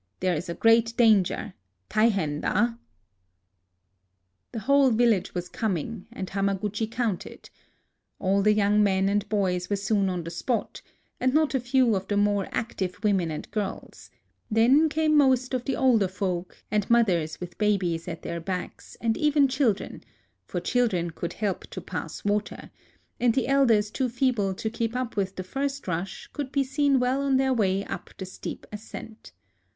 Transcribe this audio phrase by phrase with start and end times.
[0.19, 1.53] There is a great danger,—
[1.91, 2.77] taihen da!" A LIVING GOD
[4.49, 7.51] 23 The whole village was coming; and Hama guchi counted.
[8.17, 10.81] All the young men and boys were soon on the spot,
[11.19, 14.09] and not a few of the more active women and girls;
[14.49, 19.15] then came most of the older folk, and mothers with babies at their backs, and
[19.17, 20.01] even children,—
[20.47, 22.71] for children could help to pass water;
[23.19, 26.99] and the elders too feeble to keep up with the first rush could be seen
[26.99, 29.31] well on their way up the steep ascent.